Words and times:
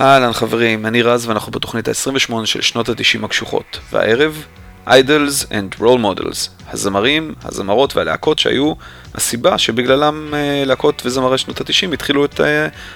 אהלן 0.00 0.32
חברים, 0.32 0.86
אני 0.86 1.02
רז 1.02 1.26
ואנחנו 1.26 1.52
בתוכנית 1.52 1.88
ה-28 1.88 2.46
של 2.46 2.60
שנות 2.60 2.88
ה-90 2.88 3.24
הקשוחות, 3.24 3.78
והערב, 3.92 4.44
Idols 4.86 5.46
and 5.50 5.80
Role 5.80 5.98
Models, 5.98 6.68
הזמרים, 6.68 7.34
הזמרות 7.44 7.96
והלהקות 7.96 8.38
שהיו 8.38 8.72
הסיבה 9.14 9.58
שבגללם 9.58 10.28
uh, 10.30 10.66
להקות 10.66 11.02
וזמרי 11.06 11.38
שנות 11.38 11.60
ה-90 11.60 11.94
התחילו 11.94 12.24
את 12.24 12.40
uh, 12.40 12.42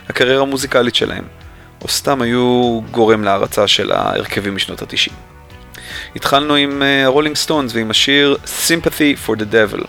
הקריירה 0.08 0.42
המוזיקלית 0.42 0.94
שלהם, 0.94 1.24
או 1.82 1.88
סתם 1.88 2.22
היו 2.22 2.80
גורם 2.90 3.24
להערצה 3.24 3.68
של 3.68 3.92
ההרכבים 3.92 4.54
משנות 4.54 4.82
ה-90. 4.82 5.12
התחלנו 6.16 6.54
עם 6.54 6.82
הרולינג 7.04 7.36
uh, 7.36 7.38
סטונס 7.38 7.74
ועם 7.74 7.90
השיר 7.90 8.36
Sympathy 8.44 9.28
for 9.28 9.36
the 9.36 9.52
Devil, 9.52 9.86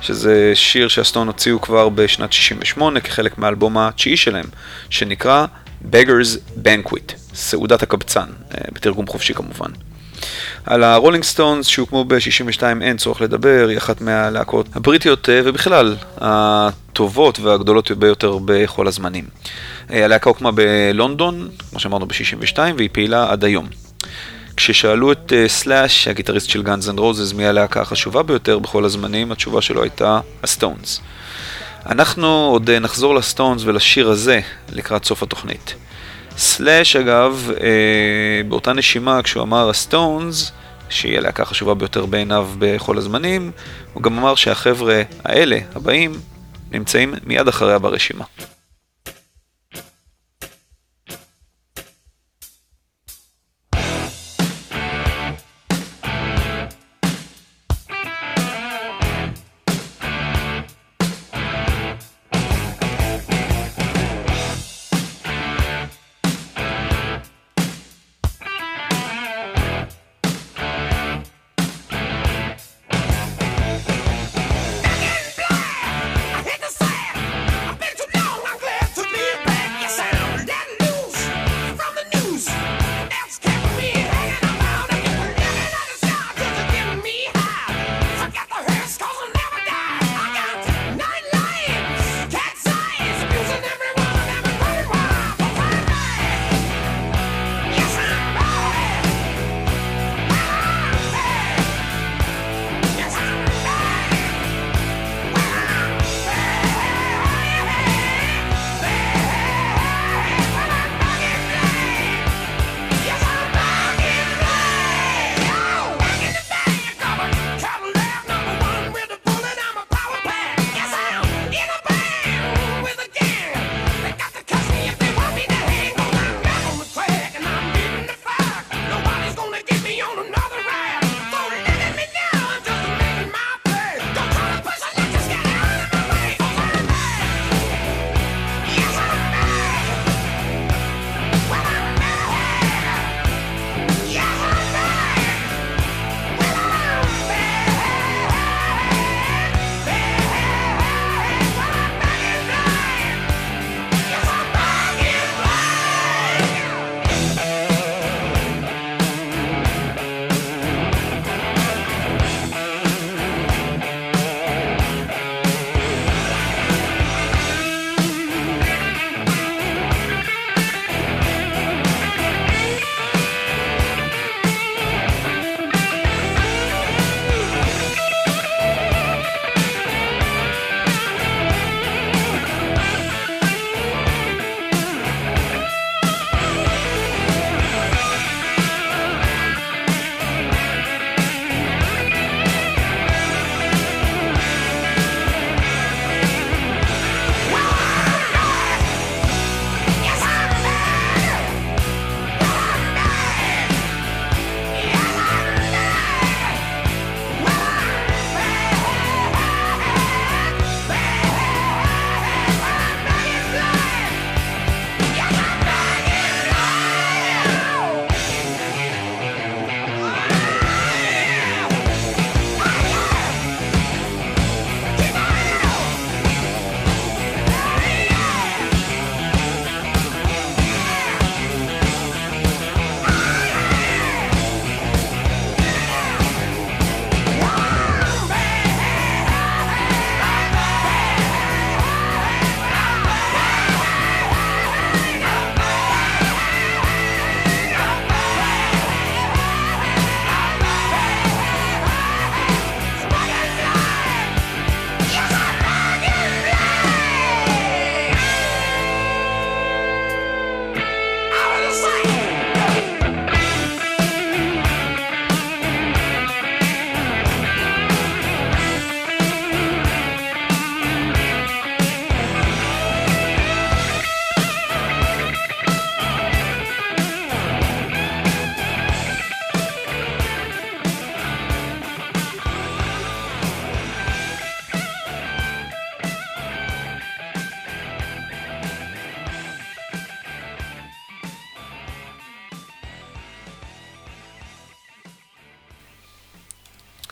שזה 0.00 0.52
שיר 0.54 0.88
שהסטון 0.88 1.26
הוציאו 1.26 1.60
כבר 1.60 1.88
בשנת 1.88 2.32
68 2.32 3.00
כחלק 3.00 3.38
מהאלבום 3.38 3.78
התשיעי 3.78 4.16
שלהם, 4.16 4.46
שנקרא 4.90 5.46
Beggars 5.84 6.60
Banquet, 6.64 7.12
סעודת 7.34 7.82
הקבצן, 7.82 8.26
אה, 8.54 8.60
בתרגום 8.72 9.06
חופשי 9.06 9.34
כמובן. 9.34 9.70
על 10.66 10.84
הרולינג 10.84 11.24
סטונס 11.24 11.66
שהוקמו 11.66 12.04
ב-62 12.04 12.62
אין 12.80 12.96
צורך 12.96 13.20
לדבר, 13.20 13.66
היא 13.68 13.78
אחת 13.78 14.00
מהלהקות 14.00 14.66
הבריטיות 14.74 15.28
אה, 15.28 15.40
ובכלל 15.44 15.96
הטובות 16.16 17.40
והגדולות 17.40 17.90
ביותר 17.90 18.38
בכל 18.44 18.88
הזמנים. 18.88 19.24
אה, 19.90 20.04
הלהקה 20.04 20.30
הוקמה 20.30 20.50
בלונדון, 20.52 21.48
כמו 21.70 21.80
שאמרנו 21.80 22.06
ב-62, 22.06 22.58
והיא 22.76 22.88
פעילה 22.92 23.32
עד 23.32 23.44
היום. 23.44 23.66
כששאלו 24.56 25.12
את 25.12 25.32
סלאש, 25.46 26.08
הגיטריסט 26.08 26.48
של 26.48 26.62
גאנז 26.62 26.90
אנד 26.90 26.98
רוזס, 26.98 27.32
מי 27.32 27.46
הלהקה 27.46 27.80
החשובה 27.80 28.22
ביותר 28.22 28.58
בכל 28.58 28.84
הזמנים, 28.84 29.32
התשובה 29.32 29.62
שלו 29.62 29.82
הייתה 29.82 30.20
הסטונס. 30.42 31.00
אנחנו 31.88 32.48
עוד 32.52 32.70
אה, 32.70 32.78
נחזור 32.78 33.14
לסטונס 33.14 33.62
ולשיר 33.64 34.10
הזה 34.10 34.40
לקראת 34.72 35.04
סוף 35.04 35.22
התוכנית. 35.22 35.74
סלאש 36.36 36.96
אגב, 36.96 37.50
אה, 37.60 38.42
באותה 38.48 38.72
נשימה 38.72 39.22
כשהוא 39.22 39.42
אמר 39.42 39.70
הסטונס, 39.70 40.52
שהיא 40.88 41.18
הלהקה 41.18 41.42
החשובה 41.42 41.74
ביותר 41.74 42.06
בעיניו 42.06 42.48
בכל 42.58 42.98
הזמנים, 42.98 43.50
הוא 43.94 44.02
גם 44.02 44.18
אמר 44.18 44.34
שהחבר'ה 44.34 45.02
האלה, 45.24 45.58
הבאים, 45.74 46.12
נמצאים 46.70 47.14
מיד 47.24 47.48
אחריה 47.48 47.78
ברשימה. 47.78 48.24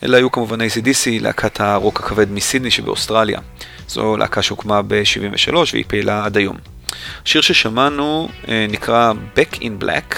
אלה 0.07 0.17
היו 0.17 0.33
כמובן 0.33 0.61
ACDC, 0.61 1.21
להקת 1.21 1.61
הרוק 1.61 2.01
הכבד 2.01 2.33
מסידני 2.33 2.71
שבאוסטרליה. 2.71 3.39
זו 3.89 4.17
להקה 4.17 4.43
שהוקמה 4.43 4.83
ב-73 4.83 5.55
והיא 5.73 5.85
פעילה 5.89 6.25
עד 6.25 6.37
היום. 6.37 6.57
השיר 7.25 7.41
ששמענו 7.41 8.29
אה, 8.49 8.67
נקרא 8.69 9.13
Back 9.37 9.57
in 9.57 9.85
Black, 9.85 10.17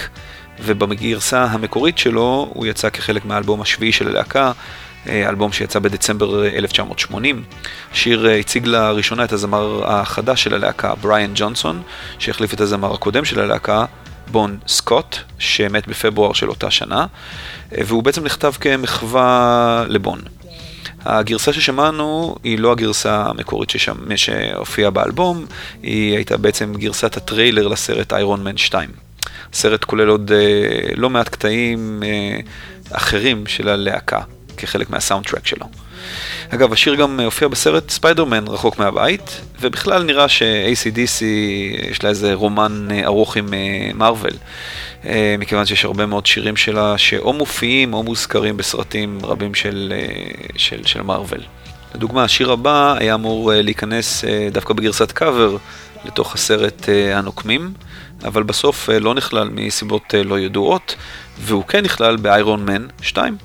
ובגרסה 0.59 1.43
המקורית 1.43 1.97
שלו 1.97 2.49
הוא 2.53 2.65
יצא 2.65 2.89
כחלק 2.89 3.25
מהאלבום 3.25 3.61
השביעי 3.61 3.91
של 3.91 4.07
הלהקה, 4.07 4.51
אה, 5.07 5.29
אלבום 5.29 5.51
שיצא 5.51 5.79
בדצמבר 5.79 6.45
1980. 6.45 7.43
השיר 7.91 8.27
אה, 8.27 8.35
הציג 8.35 8.67
לראשונה 8.67 9.23
את 9.23 9.31
הזמר 9.31 9.81
החדש 9.85 10.43
של 10.43 10.53
הלהקה, 10.53 10.95
בריאן 10.95 11.31
ג'ונסון, 11.35 11.81
שהחליף 12.19 12.53
את 12.53 12.61
הזמר 12.61 12.93
הקודם 12.93 13.25
של 13.25 13.39
הלהקה, 13.39 13.85
בון 14.31 14.57
סקוט, 14.67 15.15
שמת 15.39 15.87
בפברואר 15.87 16.33
של 16.33 16.49
אותה 16.49 16.71
שנה, 16.71 17.05
והוא 17.71 18.03
בעצם 18.03 18.23
נכתב 18.23 18.53
כמחווה 18.59 19.85
לבון. 19.87 20.21
הגרסה 21.05 21.53
ששמענו 21.53 22.35
היא 22.43 22.59
לא 22.59 22.71
הגרסה 22.71 23.23
המקורית 23.25 23.69
ששם, 23.69 24.15
שהופיעה 24.15 24.91
באלבום, 24.91 25.45
היא 25.83 26.15
הייתה 26.15 26.37
בעצם 26.37 26.73
גרסת 26.77 27.17
הטריילר 27.17 27.67
לסרט 27.67 28.13
איירון 28.13 28.43
מן 28.43 28.57
2. 28.57 28.89
הסרט 29.53 29.83
כולל 29.83 30.07
עוד 30.07 30.31
אה, 30.31 30.93
לא 30.95 31.09
מעט 31.09 31.29
קטעים 31.29 32.03
אה, 32.05 32.39
אחרים 32.91 33.47
של 33.47 33.69
הלהקה, 33.69 34.21
כחלק 34.57 34.89
מהסאונד 34.89 35.25
טרק 35.25 35.47
שלו. 35.47 35.65
אגב, 36.49 36.73
השיר 36.73 36.95
גם 36.95 37.19
הופיע 37.19 37.47
בסרט 37.47 37.89
ספיידרמן 37.89 38.47
רחוק 38.47 38.79
מהבית, 38.79 39.41
ובכלל 39.61 40.03
נראה 40.03 40.29
ש-ACDC 40.29 41.23
יש 41.91 42.03
לה 42.03 42.09
איזה 42.09 42.33
רומן 42.33 42.87
אה, 42.91 43.05
ארוך 43.05 43.37
עם 43.37 43.53
מארוול, 43.93 44.31
uh, 45.03 45.05
מכיוון 45.39 45.65
שיש 45.65 45.85
הרבה 45.85 46.05
מאוד 46.05 46.25
שירים 46.25 46.55
שלה 46.55 46.97
שאו 46.97 47.33
מופיעים 47.33 47.93
או 47.93 48.03
מוזכרים 48.03 48.57
בסרטים 48.57 49.19
רבים 49.23 49.55
של, 49.55 49.93
של, 50.57 50.85
של 50.85 51.01
מארוול. 51.01 51.41
לדוגמה, 51.95 52.23
השיר 52.23 52.51
הבא 52.51 52.95
היה 52.99 53.13
אמור 53.13 53.51
להיכנס 53.53 54.23
דווקא 54.51 54.73
בגרסת 54.73 55.11
קאבר 55.11 55.57
לתוך 56.05 56.33
הסרט 56.35 56.89
הנוקמים, 57.13 57.73
אבל 58.23 58.43
בסוף 58.43 58.89
לא 58.89 59.13
נכלל 59.13 59.49
מסיבות 59.53 60.13
לא 60.25 60.39
ידועות, 60.39 60.95
והוא 61.39 61.63
כן 61.63 61.83
נכלל 61.83 62.15
באיירון 62.15 62.65
מן 62.65 62.87
2. 63.01 63.37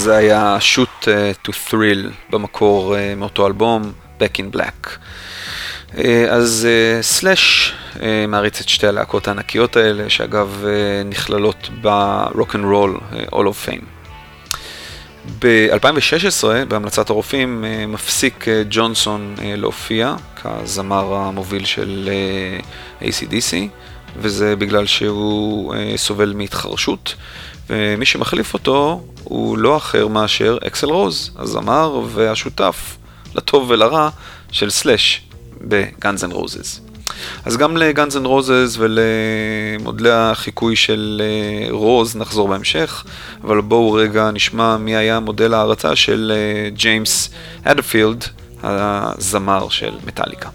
זה 0.00 0.16
היה 0.16 0.56
shoot 0.60 1.04
uh, 1.04 1.48
to 1.48 1.52
thrill 1.70 2.30
במקור 2.30 2.94
uh, 2.94 3.18
מאותו 3.18 3.46
אלבום, 3.46 3.92
Back 4.20 4.40
in 4.40 4.56
Black. 4.56 4.88
Uh, 5.94 5.98
אז 6.30 6.68
סלאש 7.00 7.72
uh, 7.72 7.96
uh, 7.96 8.00
מעריץ 8.28 8.60
את 8.60 8.68
שתי 8.68 8.86
הלהקות 8.86 9.28
הענקיות 9.28 9.76
האלה, 9.76 10.10
שאגב 10.10 10.64
uh, 10.64 11.08
נכללות 11.08 11.68
ב-Rock 11.80 12.52
and 12.52 12.64
Roll 12.72 13.00
uh, 13.12 13.34
All 13.34 13.44
of 13.44 13.68
Fame. 13.68 13.84
ב-2016, 15.38 16.44
בהמלצת 16.68 17.10
הרופאים, 17.10 17.64
uh, 17.64 17.86
מפסיק 17.86 18.44
uh, 18.44 18.46
ג'ונסון 18.70 19.34
uh, 19.36 19.40
להופיע 19.56 20.14
כזמר 20.42 21.14
המוביל 21.14 21.64
של 21.64 22.10
uh, 23.00 23.04
ACDC, 23.04 23.54
וזה 24.16 24.56
בגלל 24.56 24.86
שהוא 24.86 25.74
uh, 25.74 25.76
סובל 25.96 26.32
מהתחרשות. 26.36 27.14
ומי 27.70 28.06
שמחליף 28.06 28.54
אותו 28.54 29.02
הוא 29.24 29.58
לא 29.58 29.76
אחר 29.76 30.08
מאשר 30.08 30.58
אקסל 30.66 30.86
רוז, 30.86 31.30
הזמר 31.38 32.00
והשותף, 32.12 32.96
לטוב 33.34 33.70
ולרע, 33.70 34.08
של 34.52 34.70
סלאש 34.70 35.22
בגאנז 35.60 36.24
אנד 36.24 36.32
רוזס. 36.32 36.80
אז 37.44 37.56
גם 37.56 37.76
לגאנז 37.76 38.16
אנד 38.16 38.26
רוזס 38.26 38.78
ולמודלי 38.78 40.10
החיקוי 40.10 40.76
של 40.76 41.22
אה, 41.24 41.72
רוז 41.72 42.16
נחזור 42.16 42.48
בהמשך, 42.48 43.04
אבל 43.44 43.60
בואו 43.60 43.92
רגע 43.92 44.30
נשמע 44.30 44.76
מי 44.76 44.96
היה 44.96 45.20
מודל 45.20 45.54
ההערצה 45.54 45.96
של 45.96 46.32
אה, 46.34 46.70
ג'יימס 46.70 47.30
הטפילד, 47.64 48.24
הזמר 48.62 49.68
של 49.68 49.92
מטאליקה. 50.06 50.48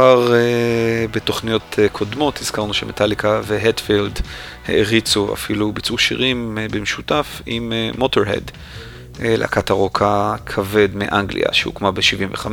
כבר 0.00 0.28
אה, 0.28 1.10
בתוכניות 1.12 1.62
אה, 1.72 1.92
קודמות 1.92 2.38
הזכרנו 2.38 2.74
שמטאליקה 2.74 3.40
והטפילד 3.44 4.20
העריצו, 4.68 5.32
אפילו 5.34 5.72
ביצעו 5.72 5.98
שירים 5.98 6.58
אה, 6.58 6.72
במשותף 6.72 7.42
עם 7.46 7.72
מוטורהד, 7.98 8.50
אה, 8.50 9.16
אה, 9.16 9.20
להקת 9.24 9.70
הרוק 9.70 10.02
הכבד 10.04 10.88
מאנגליה 10.94 11.48
שהוקמה 11.52 11.90
ב-75. 11.90 12.46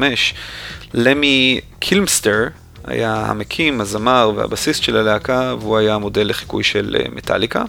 למי 0.93 1.59
קילמיסטר 1.79 2.47
היה 2.85 3.15
המקים, 3.15 3.81
הזמר 3.81 4.31
והבסיסט 4.35 4.83
של 4.83 4.97
הלהקה, 4.97 5.55
והוא 5.59 5.77
היה 5.77 5.95
המודל 5.95 6.29
לחיקוי 6.29 6.63
של 6.63 6.95
אה, 6.99 7.15
מטאליקה. 7.15 7.63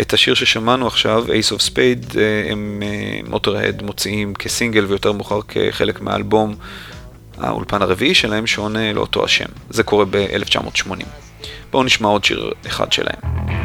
את 0.00 0.12
השיר 0.12 0.34
ששמענו 0.34 0.86
עכשיו, 0.86 1.26
Ace 1.26 1.52
of 1.52 1.70
Spades, 1.70 2.12
אה, 2.12 2.18
הם 2.50 2.82
מוטורהד 3.28 3.82
מוציאים 3.82 4.34
כסינגל 4.34 4.84
ויותר 4.84 5.12
מאוחר 5.12 5.40
כחלק 5.48 6.00
מהאלבום. 6.00 6.54
האולפן 7.40 7.82
הרביעי 7.82 8.14
שלהם 8.14 8.46
שעונה 8.46 8.92
לאותו 8.92 9.24
השם. 9.24 9.48
זה 9.70 9.82
קורה 9.82 10.04
ב-1980. 10.04 11.04
בואו 11.70 11.82
נשמע 11.82 12.08
עוד 12.08 12.24
שיר 12.24 12.52
אחד 12.66 12.92
שלהם. 12.92 13.57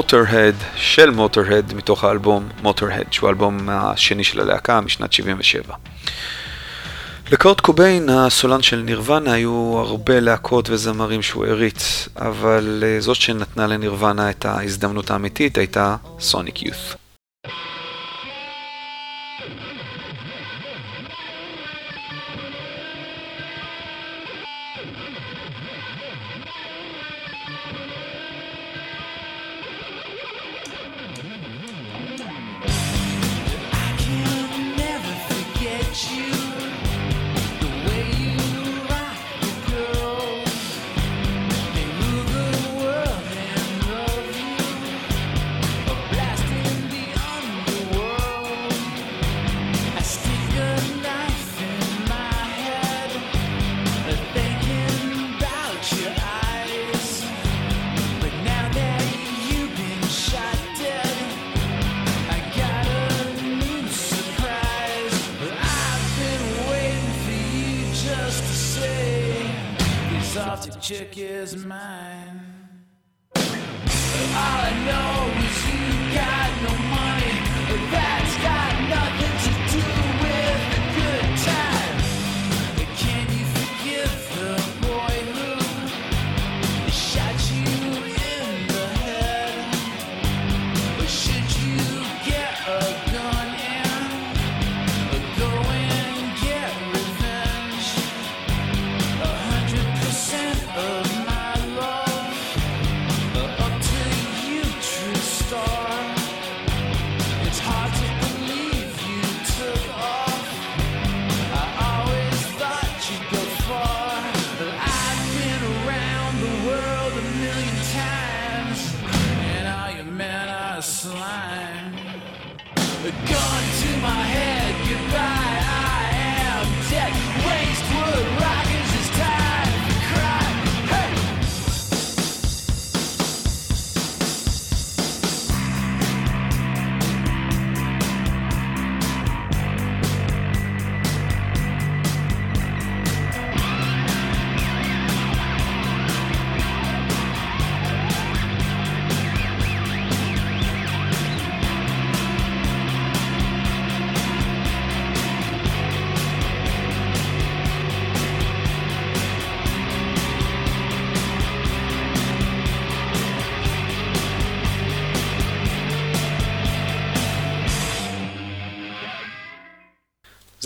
מוטורהד 0.00 0.54
של 0.76 1.10
מוטורהד 1.10 1.74
מתוך 1.74 2.04
האלבום 2.04 2.48
מוטורהד, 2.62 3.12
שהוא 3.12 3.26
האלבום 3.26 3.68
השני 3.68 4.24
של 4.24 4.40
הלהקה 4.40 4.80
משנת 4.80 5.12
77. 5.12 5.74
לקורט 7.32 7.60
קוביין, 7.60 8.08
הסולן 8.08 8.62
של 8.62 8.76
נירוונה, 8.76 9.32
היו 9.32 9.78
הרבה 9.78 10.20
להקות 10.20 10.70
וזמרים 10.70 11.22
שהוא 11.22 11.46
הריץ, 11.46 12.08
אבל 12.16 12.84
אה, 12.86 13.00
זאת 13.00 13.16
שנתנה 13.16 13.66
לנירוונה 13.66 14.30
את 14.30 14.44
ההזדמנות 14.44 15.10
האמיתית 15.10 15.58
הייתה 15.58 15.96
סוניק 16.20 16.62
יות'. 16.62 16.99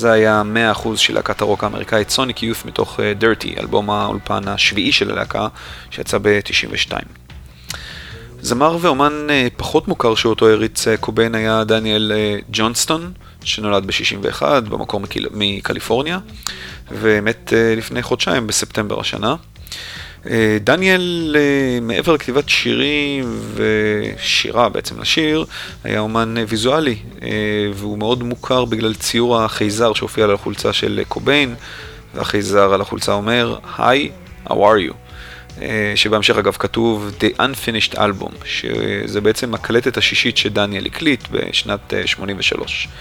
זה 0.04 0.12
היה 0.12 0.42
100% 0.84 0.96
של 0.96 1.14
להקת 1.14 1.40
הרוק 1.40 1.64
האמריקאית 1.64 2.10
סוניק 2.10 2.42
יוף 2.42 2.64
מתוך 2.64 3.00
דרטי, 3.18 3.54
uh, 3.56 3.60
אלבום 3.60 3.90
האולפן 3.90 4.48
השביעי 4.48 4.92
של 4.92 5.10
הלהקה 5.10 5.48
שיצא 5.90 6.18
ב-92. 6.22 6.92
זמר 8.40 8.78
ואומן 8.80 9.12
uh, 9.28 9.50
פחות 9.56 9.88
מוכר 9.88 10.14
שאותו 10.14 10.48
הריץ 10.48 10.88
uh, 10.88 10.90
קוביין 11.00 11.34
היה 11.34 11.64
דניאל 11.64 12.12
ג'ונסטון, 12.52 13.12
שנולד 13.44 13.86
ב-61 13.86 14.42
במקור 14.60 15.00
מקיל... 15.00 15.26
מקליפורניה, 15.32 16.18
ומת 16.90 17.52
לפני 17.76 18.02
חודשיים 18.02 18.46
בספטמבר 18.46 19.00
השנה. 19.00 19.34
אה, 20.30 20.58
דניאל, 20.60 21.36
אה, 21.38 21.78
מעבר 21.82 22.12
לכתיבת 22.12 22.48
שירים 22.48 23.40
ושירה 23.54 24.68
בעצם 24.68 25.00
לשיר, 25.00 25.44
היה 25.84 26.00
אומן 26.00 26.38
אה, 26.38 26.44
ויזואלי, 26.48 26.96
והוא 27.74 27.98
מאוד 27.98 28.22
מוכר 28.22 28.64
בגלל 28.64 28.94
ציור 28.94 29.40
החייזר 29.40 29.92
שהופיע 29.92 30.24
על 30.24 30.34
החולצה 30.34 30.72
של 30.72 31.02
קוביין, 31.08 31.54
והחייזר 32.14 32.74
על 32.74 32.80
החולצה 32.80 33.12
אומר, 33.12 33.56
היי, 33.78 34.10
how 34.46 34.52
are 34.52 34.90
you? 34.90 35.03
אה, 35.62 35.92
שבהמשך 35.96 36.36
אגב 36.36 36.56
כתוב 36.58 37.12
The 37.20 37.38
Unfinished 37.40 37.94
Album, 37.94 38.44
שזה 38.44 39.20
בעצם 39.20 39.54
הקלטת 39.54 39.96
השישית 39.96 40.36
שדניאל 40.36 40.86
הקליט 40.86 41.28
בשנת 41.30 41.94
83. 42.06 42.88
אה, 42.88 42.92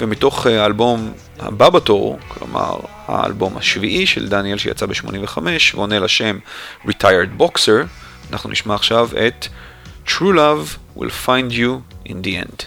ומתוך 0.00 0.46
אה, 0.46 0.62
האלבום 0.62 1.12
הבא 1.38 1.70
בתור, 1.70 2.18
כלומר 2.28 2.76
האלבום 3.06 3.56
השביעי 3.56 4.06
של 4.06 4.28
דניאל 4.28 4.58
שיצא 4.58 4.86
ב-85 4.86 5.38
ועונה 5.74 5.98
לשם 5.98 6.38
Retired 6.86 7.40
Boxer, 7.40 7.86
אנחנו 8.32 8.50
נשמע 8.50 8.74
עכשיו 8.74 9.08
את 9.26 9.46
True 10.06 10.34
Love 10.34 10.98
will 10.98 11.26
find 11.26 11.52
you 11.52 11.80
in 12.08 12.16
the 12.24 12.44
end. 12.44 12.64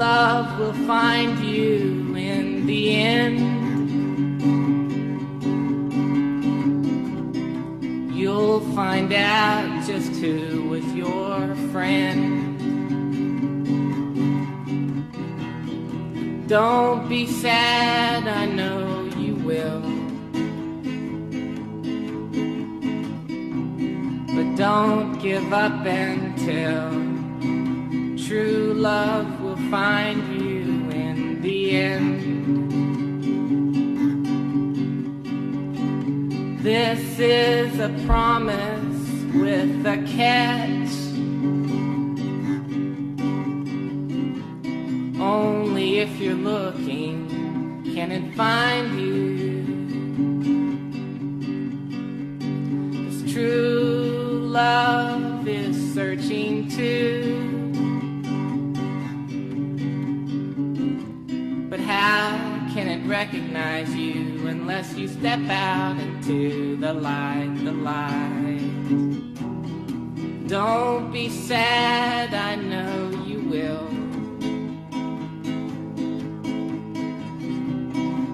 Love 0.00 0.58
will 0.58 0.86
find 0.86 1.38
you 1.40 2.14
in 2.16 2.64
the 2.64 2.94
end. 2.96 3.38
You'll 8.10 8.60
find 8.74 9.12
out 9.12 9.86
just 9.86 10.12
who 10.12 10.70
was 10.70 10.86
your 10.94 11.54
friend. 11.70 12.58
Don't 16.48 17.06
be 17.06 17.26
sad, 17.26 18.26
I 18.26 18.46
know 18.46 19.04
you 19.18 19.34
will. 19.34 19.82
But 24.34 24.56
don't 24.56 25.18
give 25.20 25.52
up 25.52 25.84
until 25.84 27.10
true 28.16 28.72
love 28.74 29.39
find 29.70 30.42
you 30.42 30.90
in 30.90 31.40
the 31.42 31.76
end. 31.76 32.20
This 36.60 37.20
is 37.20 37.78
a 37.78 37.88
promise 38.04 38.98
with 39.32 39.86
a 39.86 39.98
catch. 40.16 40.90
Only 45.20 45.98
if 46.00 46.18
you're 46.18 46.34
looking 46.34 47.84
can 47.94 48.10
it 48.10 48.34
find 48.34 49.00
you. 49.00 49.62
This 53.08 53.32
true 53.32 54.40
love 54.50 55.46
is 55.46 55.94
searching 55.94 56.68
too. 56.68 57.39
But 61.70 61.78
how 61.78 62.66
can 62.74 62.88
it 62.88 63.06
recognize 63.06 63.94
you 63.94 64.48
unless 64.48 64.92
you 64.94 65.06
step 65.06 65.38
out 65.48 66.00
into 66.00 66.76
the 66.76 66.92
light, 66.92 67.54
the 67.62 67.70
light? 67.70 68.58
Don't 70.48 71.12
be 71.12 71.28
sad, 71.28 72.34
I 72.34 72.56
know 72.56 73.10
you 73.24 73.38
will. 73.42 73.86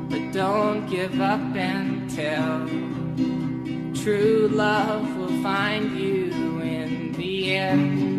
But 0.09 0.33
don't 0.33 0.87
give 0.89 1.21
up 1.21 1.55
until 1.55 2.67
true 4.03 4.49
love 4.51 5.15
will 5.19 5.43
find 5.43 5.95
you 5.99 6.33
in 6.63 7.13
the 7.13 7.55
end. 7.55 8.16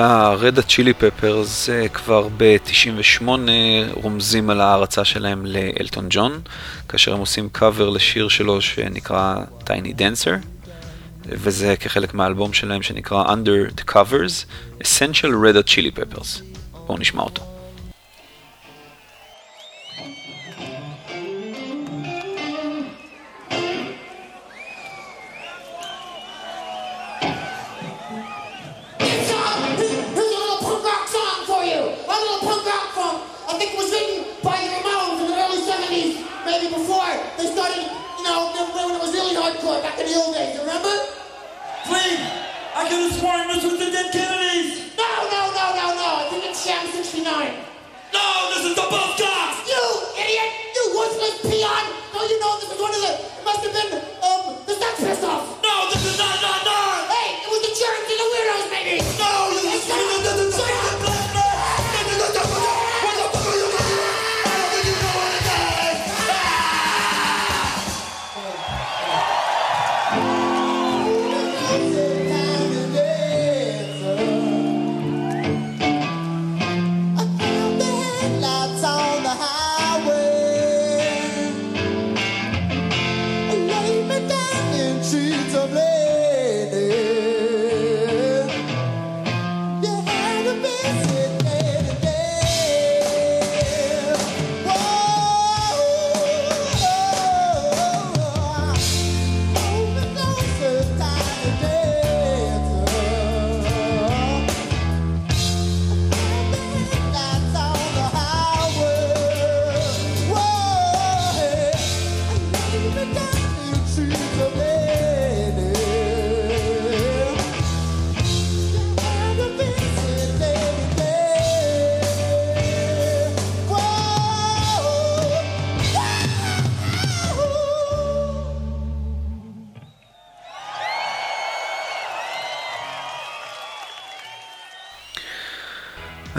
אה, 0.00 0.26
הרד 0.26 0.58
הצ'ילי 0.58 0.92
Hot 1.00 1.22
Chili 1.22 1.70
אה, 1.70 1.88
כבר 1.88 2.28
ב-98 2.36 3.28
רומזים 3.92 4.50
על 4.50 4.60
ההערצה 4.60 5.04
שלהם 5.04 5.46
לאלטון 5.46 6.06
ג'ון, 6.10 6.40
כאשר 6.88 7.14
הם 7.14 7.20
עושים 7.20 7.48
קאבר 7.52 7.88
לשיר 7.88 8.28
שלו 8.28 8.60
שנקרא 8.60 9.36
Tiny 9.64 9.98
Dancer, 9.98 10.46
וזה 11.26 11.76
כחלק 11.76 12.14
מהאלבום 12.14 12.52
שלהם 12.52 12.82
שנקרא 12.82 13.24
Under 13.24 13.80
the 13.80 13.92
Covers, 13.92 14.44
Essential 14.82 15.32
Red 15.44 15.58
הצ'ילי 15.58 15.90
פפרס. 15.90 16.42
בואו 16.86 16.98
נשמע 16.98 17.22
אותו. 17.22 17.49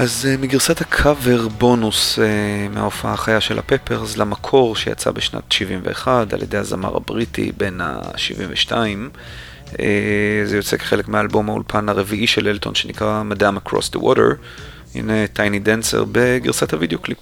אז 0.01 0.27
אה, 0.27 0.41
מגרסת 0.41 0.81
הקאבר 0.81 1.47
בונוס 1.47 2.19
אה, 2.19 2.21
מההופעה 2.73 3.13
החיה 3.13 3.41
של 3.41 3.59
הפפרס 3.59 4.17
למקור 4.17 4.75
שיצא 4.75 5.11
בשנת 5.11 5.51
71 5.51 6.33
על 6.33 6.41
ידי 6.41 6.57
הזמר 6.57 6.97
הבריטי 6.97 7.51
בן 7.57 7.81
ה-72 7.81 8.71
אה, 8.71 9.73
אה, 9.79 10.41
זה 10.45 10.55
יוצא 10.55 10.77
כחלק 10.77 11.07
מאלבום 11.07 11.49
האולפן 11.49 11.89
הרביעי 11.89 12.27
של 12.27 12.47
אלטון 12.47 12.75
שנקרא 12.75 13.23
Madman 13.23 13.57
Across 13.57 13.89
the 13.91 13.99
Water 13.99 14.29
הנה 14.95 15.27
Tiny 15.27 15.59
Dancer 15.59 16.03
בגרסת 16.11 16.73
הוידאו 16.73 16.99
קליפ. 16.99 17.17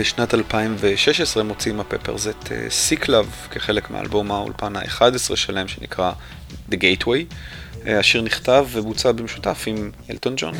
בשנת 0.00 0.34
2016 0.34 1.42
מוציאים 1.42 1.80
הפפרס 1.80 2.26
את 2.26 2.52
Sick 2.68 2.97
Love 2.97 3.26
כחלק 3.50 3.90
מאלבום 3.90 4.32
האולפן 4.32 4.76
ה-11 4.76 5.36
שלהם 5.36 5.68
שנקרא 5.68 6.12
The 6.70 6.74
Getaway. 6.74 7.34
אה, 7.86 7.98
השיר 7.98 8.22
נכתב 8.22 8.66
ובוצע 8.72 9.12
במשותף 9.12 9.64
עם 9.66 9.90
אלטון 10.10 10.34
ג'ון. 10.36 10.54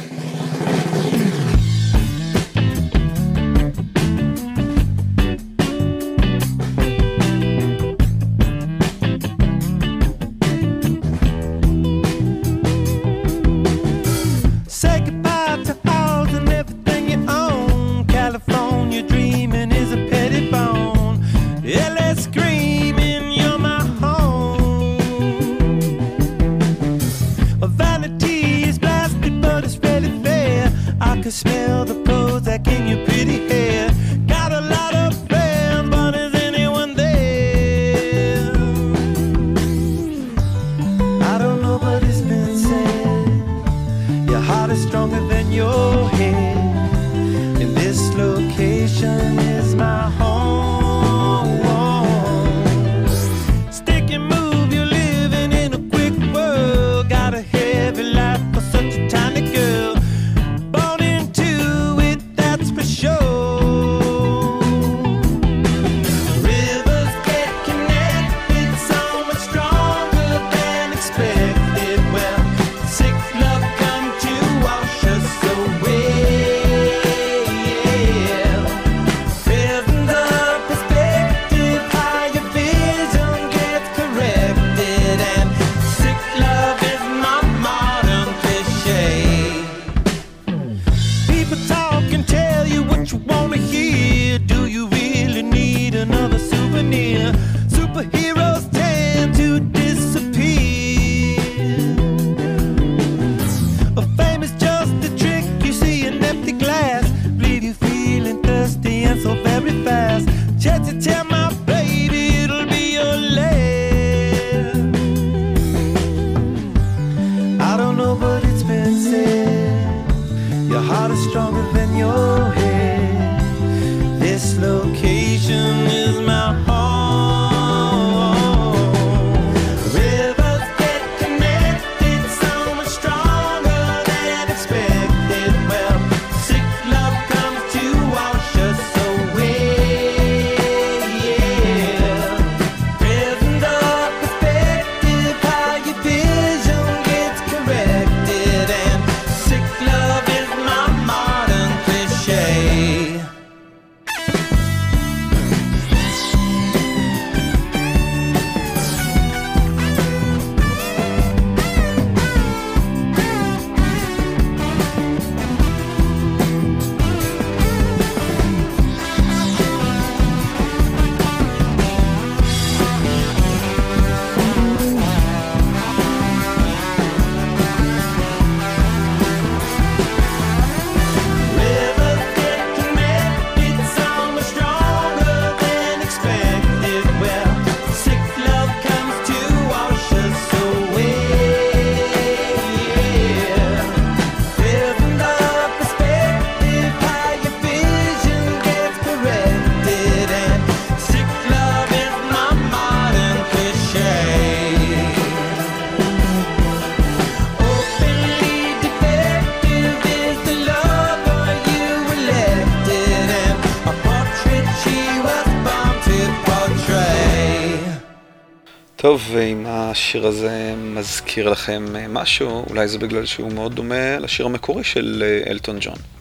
טוב, 219.07 219.36
אם 219.36 219.64
השיר 219.68 220.26
הזה 220.26 220.74
מזכיר 220.76 221.50
לכם 221.50 221.84
משהו, 222.09 222.64
אולי 222.70 222.88
זה 222.88 222.98
בגלל 222.98 223.26
שהוא 223.26 223.52
מאוד 223.52 223.74
דומה 223.74 224.18
לשיר 224.18 224.46
המקורי 224.46 224.84
של 224.84 225.24
אה, 225.26 225.50
אלטון 225.50 225.76
ג'ון. 225.80 226.15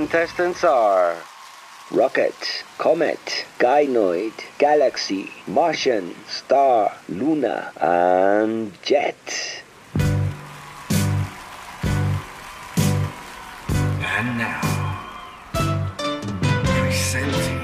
contestants 0.00 0.64
are 0.64 1.14
Rocket, 1.90 2.64
Comet, 2.78 3.44
Gynoid, 3.58 4.32
Galaxy, 4.56 5.30
Martian, 5.46 6.14
Star, 6.26 6.96
Luna, 7.10 7.70
and 7.78 8.72
Jet. 8.82 9.62
And 14.16 14.38
now, 14.38 14.62
presenting 16.64 17.60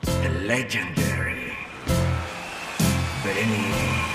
the 0.00 0.30
legendary 0.46 1.52
Benny. 3.22 4.07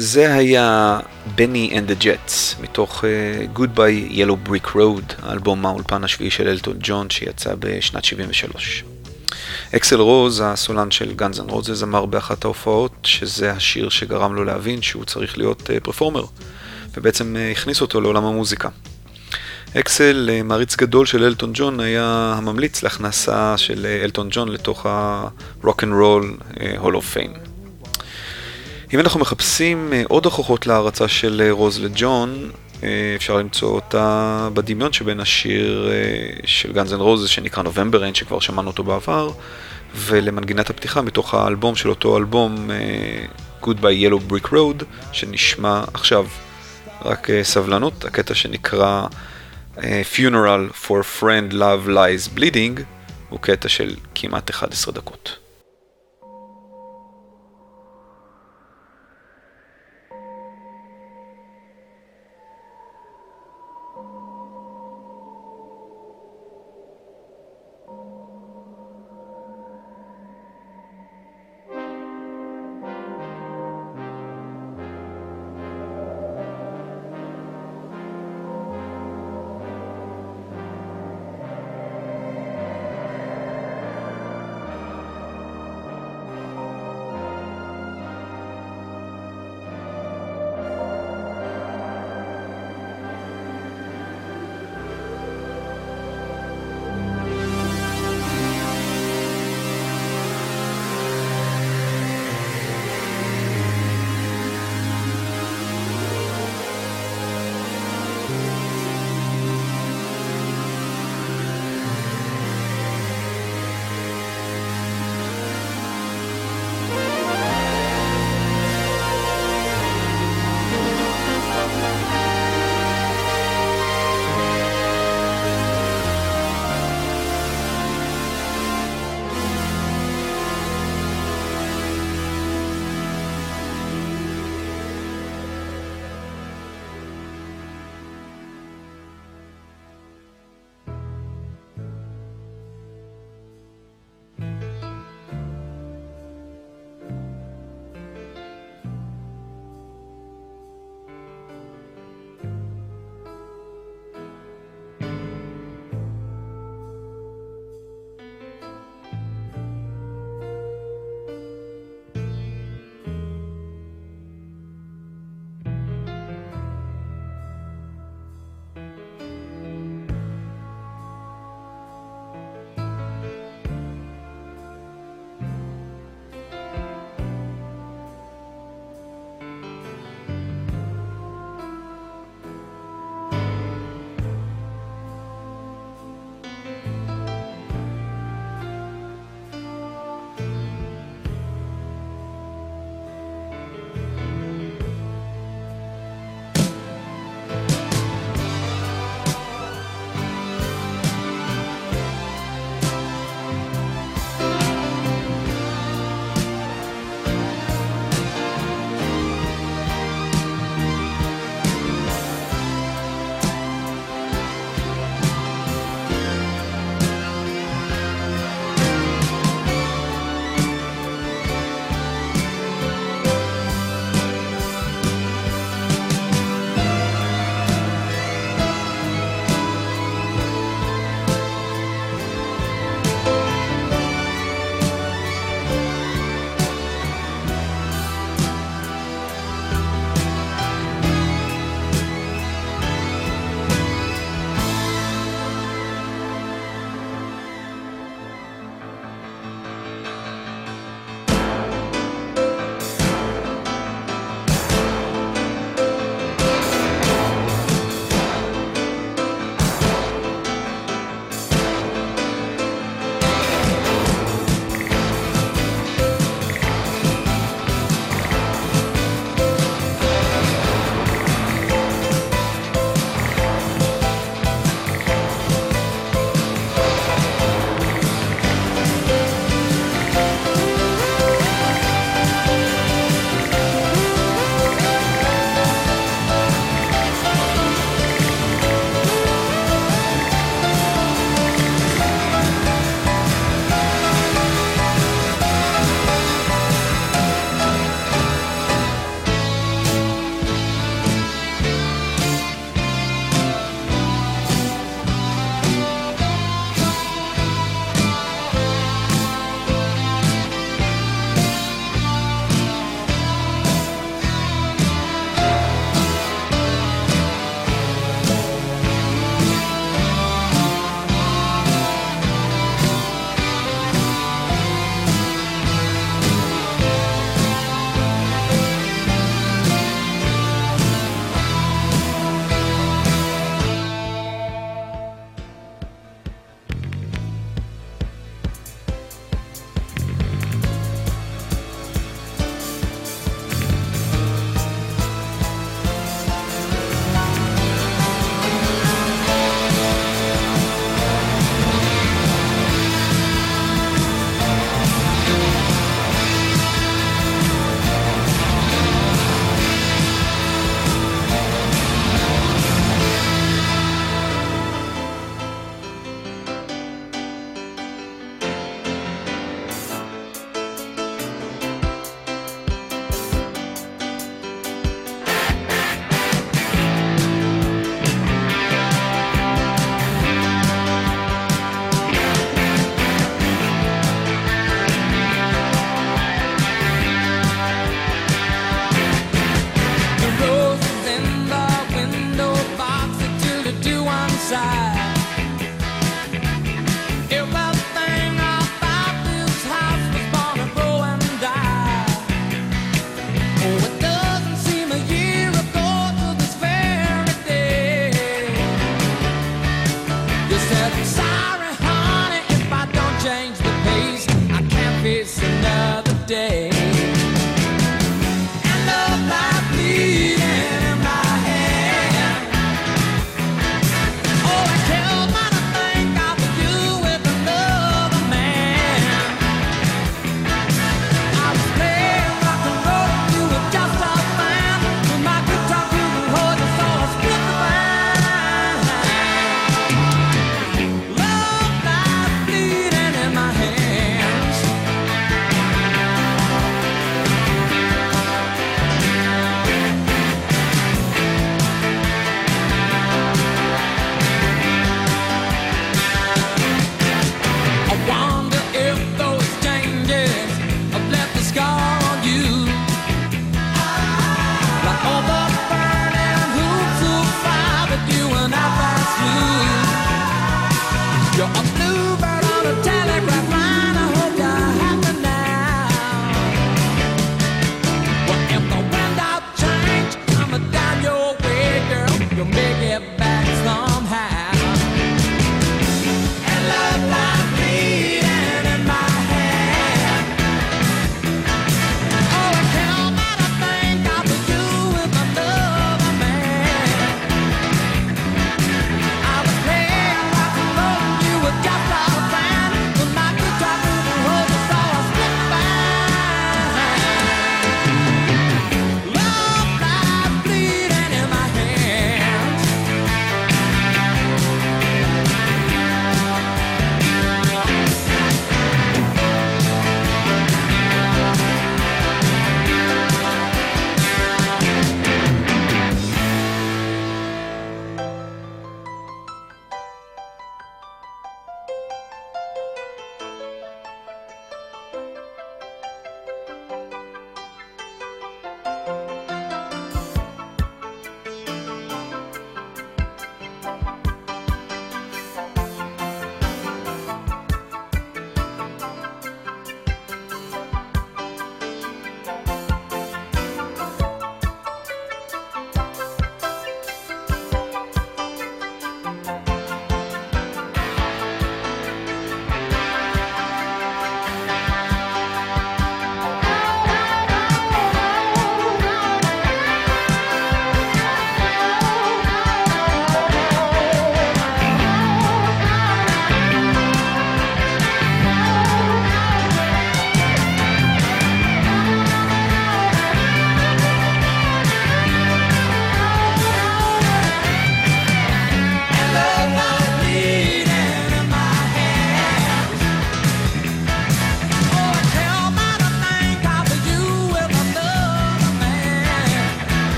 זה 0.00 0.34
היה 0.34 1.00
Bennie 1.34 1.65
and 1.65 1.80
the 1.88 2.02
Jets, 2.02 2.62
מתוך 2.62 3.04
אה, 3.04 3.58
Goodbye 3.58 4.12
Yellow 4.12 4.48
Brick 4.48 4.74
Road, 4.74 5.14
האלבום 5.22 5.66
האולפן 5.66 6.04
השביעי 6.04 6.30
של 6.30 6.48
אלטון 6.48 6.76
ג'ון 6.80 7.10
שיצא 7.10 7.54
בשנת 7.58 8.04
73. 8.04 8.84
אקסל 9.76 10.00
רוז, 10.00 10.42
הסולן 10.44 10.90
של 10.90 11.14
גאנז 11.14 11.40
אנד 11.40 11.50
רוזז, 11.50 11.82
אמר 11.82 12.06
באחת 12.06 12.44
ההופעות 12.44 12.92
שזה 13.02 13.52
השיר 13.52 13.88
שגרם 13.88 14.34
לו 14.34 14.44
להבין 14.44 14.82
שהוא 14.82 15.04
צריך 15.04 15.38
להיות 15.38 15.70
פרפורמר, 15.82 16.24
ובעצם 16.96 17.36
אה, 17.36 17.52
הכניס 17.58 17.80
אותו 17.80 18.00
לעולם 18.00 18.24
המוזיקה. 18.24 18.68
אקסל, 19.78 20.30
מעריץ 20.44 20.76
גדול 20.76 21.06
של 21.06 21.24
אלטון 21.24 21.50
ג'ון, 21.54 21.80
היה 21.80 22.34
הממליץ 22.36 22.82
להכנסה 22.82 23.56
של 23.56 23.86
אלטון 24.04 24.28
ג'ון 24.30 24.48
לתוך 24.48 24.86
ה-Rock 24.86 25.82
and 25.82 25.92
Roll 26.02 26.58
Hall 26.82 26.94
of 26.94 27.16
Fame. 27.16 27.47
אם 28.94 29.00
אנחנו 29.00 29.20
מחפשים 29.20 29.92
אה, 29.92 30.02
עוד 30.08 30.24
הוכחות 30.24 30.66
להערצה 30.66 31.08
של 31.08 31.42
אה, 31.44 31.52
רוז 31.52 31.80
לג'ון, 31.80 32.50
אה, 32.82 32.88
אפשר 33.16 33.36
למצוא 33.36 33.68
אותה 33.68 34.48
בדמיון 34.54 34.92
שבין 34.92 35.20
השיר 35.20 35.90
של 36.44 36.72
גאנז 36.72 36.92
אנד 36.92 37.00
רוזס 37.00 37.28
שנקרא 37.28 37.62
November 37.62 38.04
Rain, 38.04 38.14
שכבר 38.14 38.40
שמענו 38.40 38.68
אותו 38.68 38.84
בעבר, 38.84 39.30
ולמנגינת 39.94 40.70
הפתיחה 40.70 41.02
מתוך 41.02 41.34
האלבום 41.34 41.76
של 41.76 41.88
אותו 41.88 42.16
אלבום, 42.16 42.70
Goodbye 43.62 44.04
Yellow 44.06 44.32
Brick 44.32 44.46
Road, 44.46 44.84
שנשמע 45.12 45.84
עכשיו. 45.94 46.26
רק 47.04 47.28
סבלנות, 47.42 48.04
הקטע 48.04 48.34
שנקרא 48.34 49.06
Funeral 49.76 50.86
for 50.86 51.11
a 51.11 51.20
Friend 51.20 51.52
Love 51.52 51.88
Lies 51.88 52.38
Bleeding, 52.38 52.80
הוא 53.28 53.38
קטע 53.40 53.68
של 53.68 53.94
כמעט 54.14 54.50
11 54.50 54.94
דקות. 54.94 55.47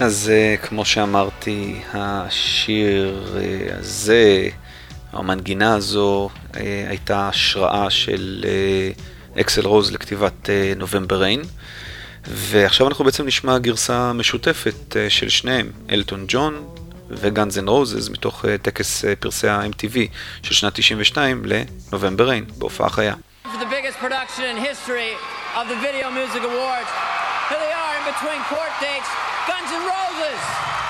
אז 0.00 0.30
אה, 0.32 0.56
כמו 0.56 0.84
שאמרתי, 0.84 1.80
השיר 1.94 3.36
אה, 3.36 3.78
הזה, 3.78 4.48
המנגינה 5.12 5.74
הזו, 5.74 6.30
אה, 6.56 6.84
הייתה 6.88 7.28
השראה 7.28 7.90
של 7.90 8.44
אקסל 9.40 9.66
רוז 9.66 9.92
לכתיבת 9.92 10.48
November 10.76 11.22
Rain. 11.22 11.42
ועכשיו 12.24 12.88
אנחנו 12.88 13.04
בעצם 13.04 13.26
נשמע 13.26 13.58
גרסה 13.58 14.12
משותפת 14.12 14.96
של 15.08 15.28
שניהם, 15.28 15.70
אלטון 15.90 16.24
ג'ון 16.28 16.68
וגאנז 17.10 17.58
אנד 17.58 17.68
רוזז, 17.68 18.08
מתוך 18.08 18.44
טקס 18.62 19.04
פרסי 19.20 19.48
ה-MTV 19.48 19.96
של 20.42 20.54
שנת 20.54 20.74
92 20.74 21.44
ל 21.44 21.53
November 21.53 22.28
Rain, 22.28 22.44
בהופעה 22.58 22.90
חיה. 22.90 23.14
the. 26.84 27.09
In 28.00 28.06
between 28.06 28.40
court 28.44 28.72
dates, 28.80 29.08
Guns 29.46 29.70
N' 29.70 29.84
Roses. 29.84 30.89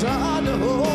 guitar 0.00 0.40
to 0.42 0.56
hold. 0.58 0.87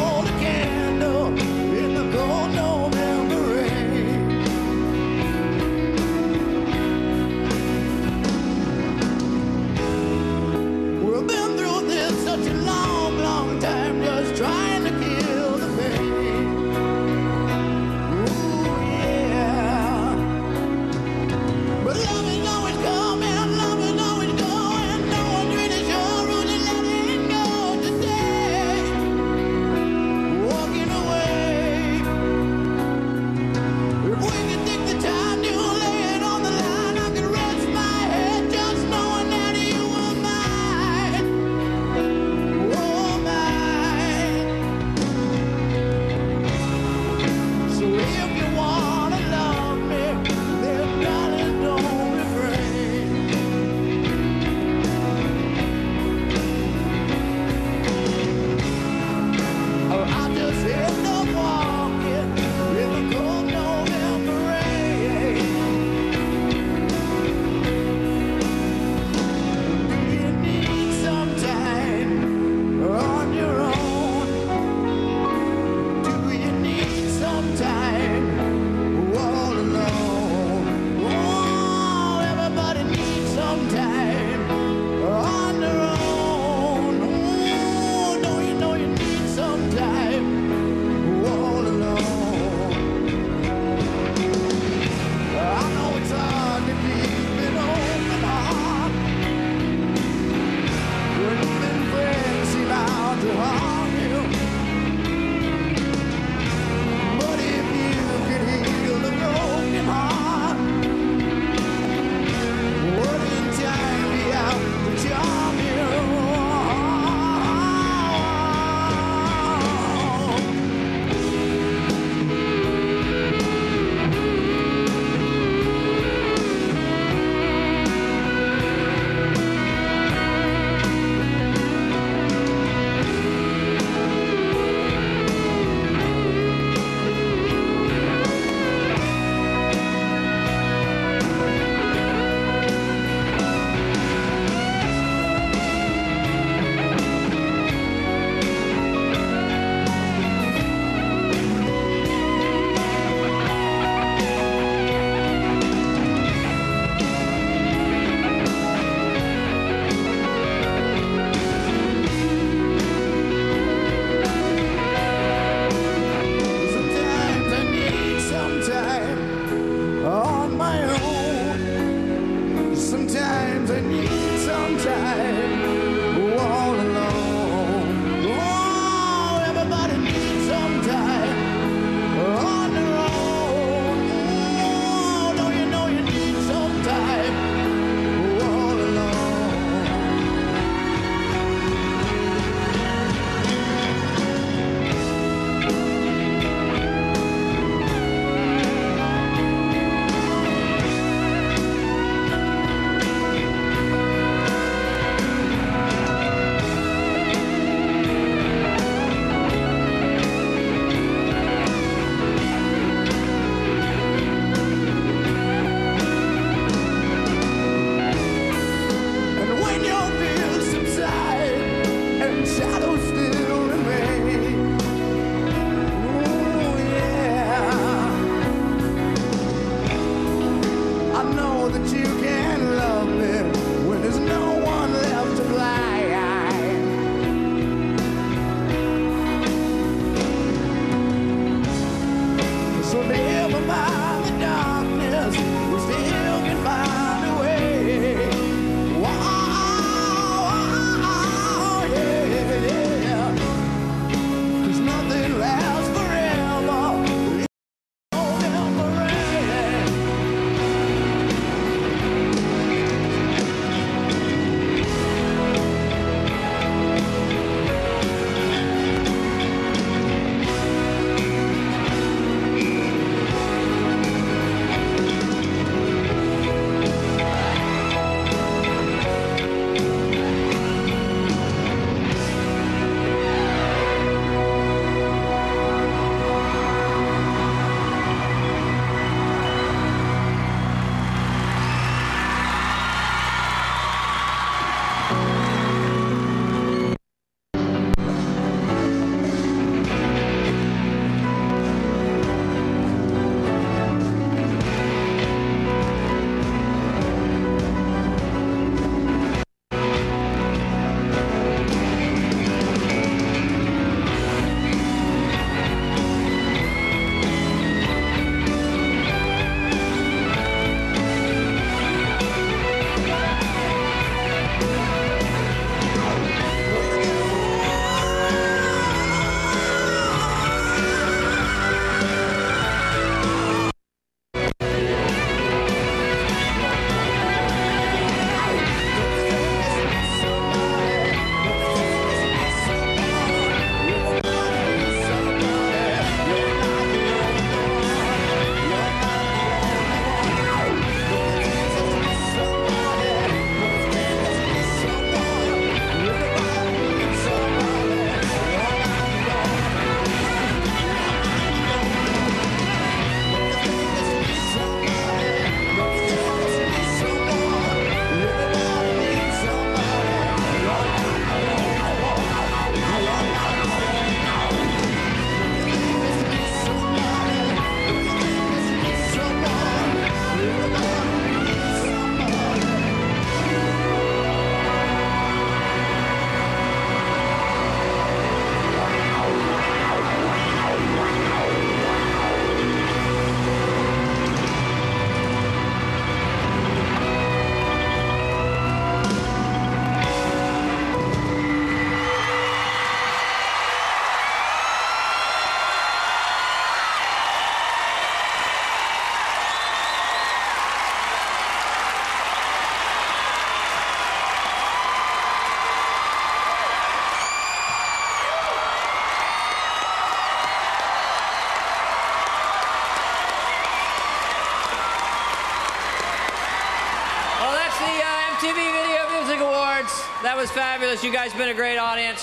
Was 430.44 430.52
fabulous. 430.52 431.02
You 431.06 431.14
guys 431.20 431.32
have 431.32 431.42
been 431.44 431.54
a 431.58 431.60
great 431.64 431.80
audience. 431.90 432.22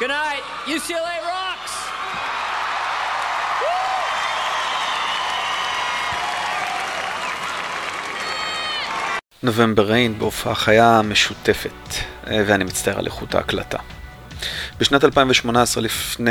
Good 0.00 0.10
night. 0.10 0.42
UCLA 0.66 1.16
rocks. 1.32 1.72
נובמבר 9.42 9.82
ריין 9.82 10.18
בהופעה 10.18 10.54
חיה 10.54 11.02
משותפת, 11.02 11.70
אה, 12.26 12.42
ואני 12.46 12.64
מצטער 12.64 12.98
על 12.98 13.06
איכות 13.06 13.34
ההקלטה. 13.34 13.78
בשנת 14.82 15.04
2018, 15.04 15.82
לפני 15.82 16.30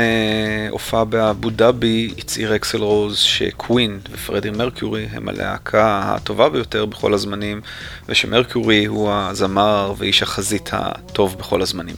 הופעה 0.70 1.04
באבו 1.04 1.50
דאבי, 1.50 2.14
הצהיר 2.18 2.56
אקסל 2.56 2.82
רוז 2.82 3.18
שקווין 3.18 4.00
ופרדי 4.10 4.50
מרקיורי 4.50 5.06
הם 5.12 5.28
הלהקה 5.28 6.00
הטובה 6.04 6.48
ביותר 6.48 6.86
בכל 6.86 7.14
הזמנים, 7.14 7.60
ושמרקיורי 8.08 8.84
הוא 8.84 9.10
הזמר 9.12 9.94
ואיש 9.98 10.22
החזית 10.22 10.70
הטוב 10.72 11.38
בכל 11.38 11.62
הזמנים. 11.62 11.96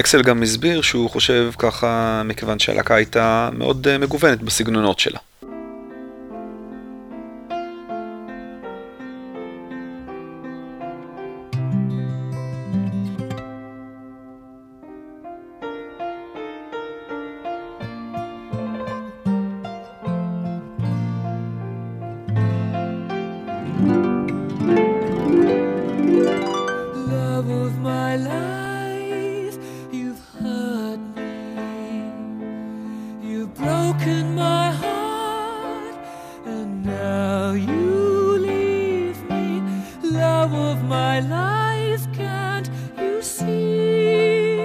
אקסל 0.00 0.22
גם 0.22 0.42
הסביר 0.42 0.82
שהוא 0.82 1.10
חושב 1.10 1.50
ככה 1.58 2.22
מכיוון 2.24 2.58
שהלהקה 2.58 2.94
הייתה 2.94 3.50
מאוד 3.52 3.88
אה, 3.88 3.98
מגוונת 3.98 4.42
בסגנונות 4.42 4.98
שלה. 4.98 5.18
Can't 42.12 42.68
you 42.98 43.22
see? 43.22 44.56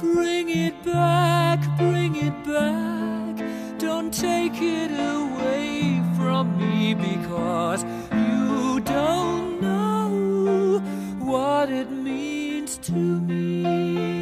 Bring 0.00 0.48
it 0.48 0.82
back, 0.84 1.60
bring 1.76 2.16
it 2.16 2.36
back. 2.46 3.44
Don't 3.78 4.12
take 4.12 4.60
it 4.60 4.92
away 4.92 6.00
from 6.16 6.56
me 6.58 6.94
because 6.94 7.84
you 8.12 8.80
don't 8.80 9.60
know 9.60 10.80
what 11.18 11.70
it 11.70 11.90
means 11.90 12.78
to 12.78 12.92
me. 12.92 14.21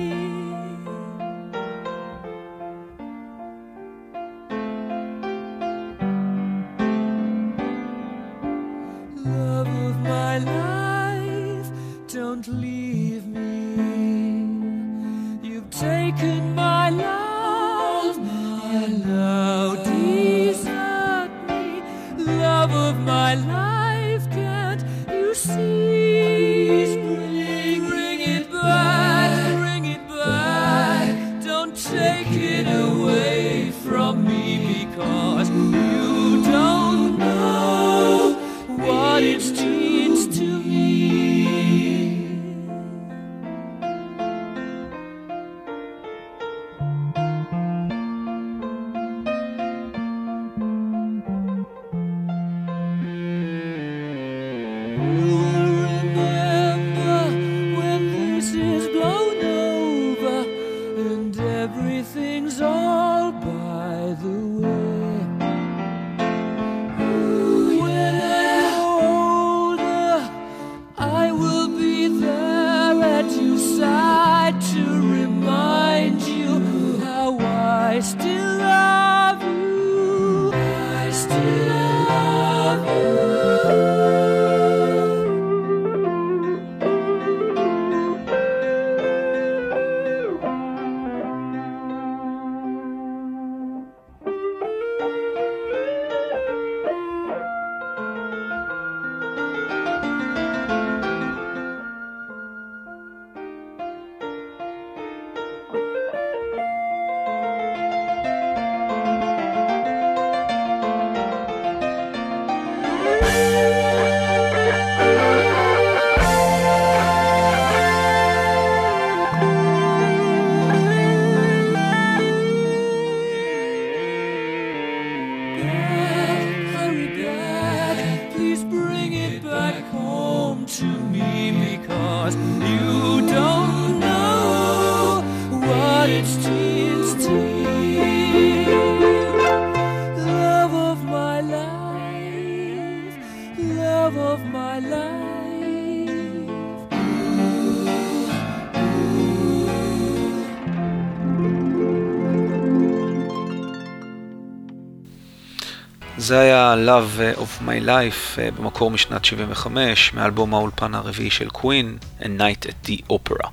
זה 156.20 156.38
היה 156.38 156.74
Love 156.86 157.38
of 157.38 157.62
My 157.62 157.86
Life, 157.86 158.38
אה, 158.38 158.50
במקור 158.50 158.90
משנת 158.90 159.24
75, 159.24 160.14
מאלבום 160.14 160.54
האולפן 160.54 160.94
הרביעי 160.94 161.30
של 161.30 161.50
קווין, 161.50 161.98
A 162.20 162.24
Night 162.24 162.66
at 162.66 162.88
the 162.88 163.12
Opera. 163.12 163.48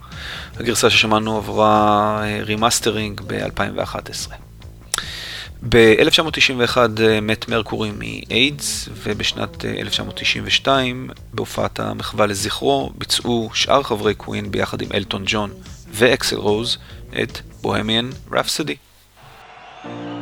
הגרסה 0.60 0.90
ששמענו 0.90 1.38
עברה 1.38 2.22
remastering 2.42 3.22
ב-2011. 3.28 4.32
ב-1991 5.70 6.78
אה, 6.78 7.22
מת 7.22 7.50
מרקורי 7.50 7.92
מאיידס, 7.98 8.90
ובשנת 8.94 9.66
אה, 9.66 9.72
1992, 9.72 11.10
בהופעת 11.34 11.80
המחווה 11.80 12.26
לזכרו, 12.26 12.92
ביצעו 12.98 13.50
שאר 13.54 13.84
חברי 13.84 14.16
קווין 14.16 14.52
ביחד 14.52 14.82
עם 14.82 14.90
אלטון 14.94 15.24
ג'ון 15.26 15.50
ואקסל 15.92 16.38
רוז 16.38 16.78
את 17.22 17.40
Bohemian 17.62 18.10
Rhapsody. 18.32 18.76
Mama 19.84 20.17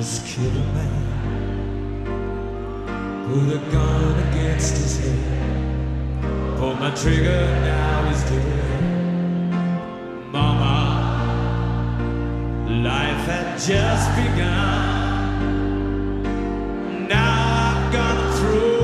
just 0.00 0.24
killed 0.24 0.56
a 0.56 0.58
man. 0.72 1.02
Put 3.26 3.48
a 3.54 3.58
gun 3.70 4.18
against 4.28 4.72
his 4.78 4.98
head. 4.98 6.56
Pulled 6.56 6.78
my 6.80 6.90
trigger, 6.94 7.42
now 7.60 8.08
he's 8.08 8.22
dead. 8.22 9.52
Mama 10.32 10.76
life 12.82 13.26
had 13.26 13.58
just 13.58 14.08
begun. 14.16 15.36
Now 17.06 17.32
I've 17.68 17.92
gone 17.92 18.32
through 18.38 18.79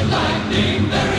and 0.00 0.10
lightning, 0.10 1.17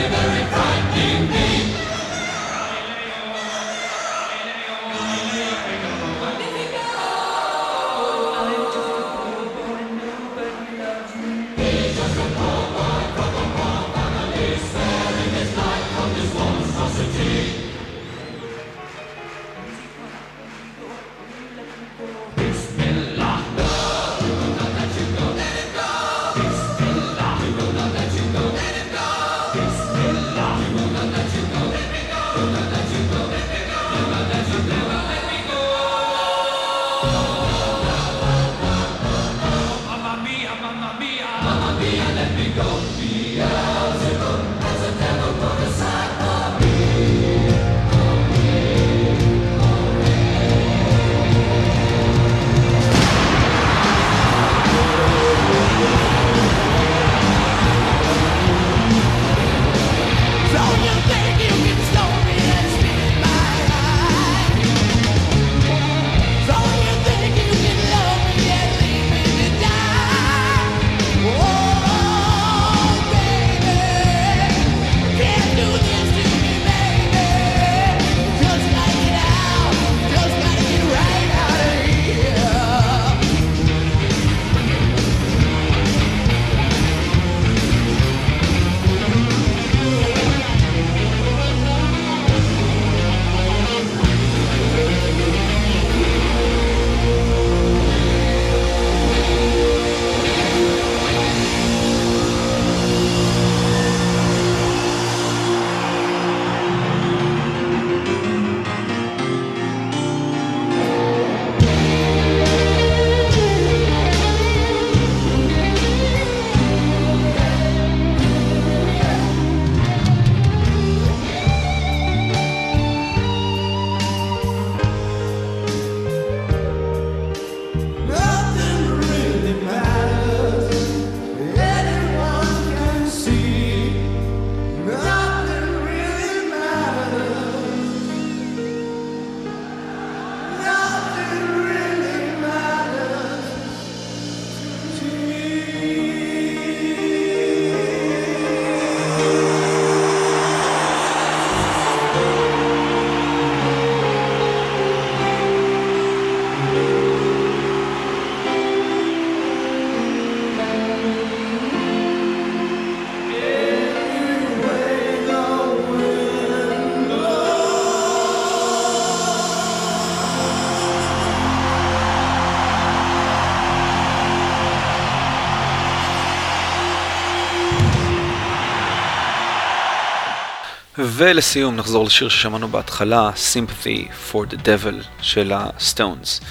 ולסיום 181.05 181.75
נחזור 181.75 182.05
לשיר 182.05 182.29
ששמענו 182.29 182.67
בהתחלה, 182.67 183.31
Sympathy 183.53 184.31
for 184.31 184.37
the 184.51 184.55
Devil 184.55 185.03
של 185.21 185.51
הסטונס, 185.55 186.41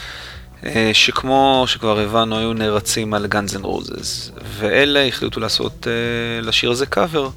אה, 0.65 0.91
שכמו 0.93 1.65
שכבר 1.67 1.99
הבנו 2.01 2.39
היו 2.39 2.53
נערצים 2.53 3.15
על 3.15 3.27
Guns 3.27 3.63
N' 3.63 3.65
Roses, 3.65 4.41
ואלה 4.59 5.07
החליטו 5.07 5.41
לעשות 5.41 5.87
אה, 5.87 6.41
לשיר 6.47 6.71
הזה 6.71 6.87
קאבר, 6.87 7.29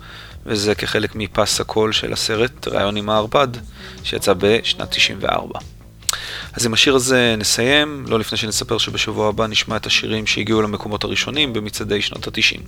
וזה 0.46 0.76
כחלק 0.76 1.16
מפס 1.16 1.62
הקול 1.62 1.92
של 1.92 2.14
הסרט 2.14 2.68
ראיון 2.68 2.98
עם 2.98 3.10
הערפד, 3.10 3.48
שיצא 4.04 4.34
בשנת 4.38 4.92
94. 4.92 5.60
אז 6.54 6.66
עם 6.66 6.74
השיר 6.74 6.96
הזה 6.96 7.36
נסיים, 7.38 8.06
לא 8.08 8.20
לפני 8.20 8.38
שנספר 8.38 8.78
שבשבוע 8.78 9.30
הבא 9.30 9.48
נשמע 9.48 9.76
את 9.76 9.86
השירים 9.86 10.28
שהגיעו 10.28 10.62
למקומות 10.62 11.04
הראשונים 11.04 11.54
במצעדי 11.54 12.02
שנות 12.02 12.28
ה-90. 12.28 12.60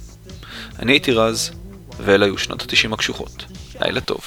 אני 0.79 0.91
הייתי 0.91 1.11
רז, 1.11 1.51
ואלה 1.99 2.25
היו 2.25 2.37
שנות 2.37 2.61
ה-90 2.61 2.93
הקשוחות. 2.93 3.45
לילה 3.81 4.01
טוב. 4.01 4.19